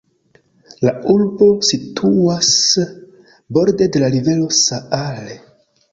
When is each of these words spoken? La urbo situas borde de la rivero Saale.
La 0.87 0.93
urbo 1.15 1.49
situas 1.67 2.49
borde 3.59 3.89
de 3.97 4.03
la 4.05 4.13
rivero 4.17 4.49
Saale. 4.65 5.37